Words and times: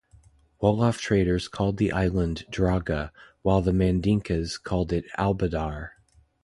Wolof 0.59 0.97
traders 0.97 1.47
called 1.47 1.77
the 1.77 1.91
island 1.91 2.47
Draga, 2.49 3.11
while 3.43 3.61
the 3.61 3.71
Mandinkas 3.71 4.57
called 4.57 4.91
it 4.91 5.05
Albadar. 5.15 5.89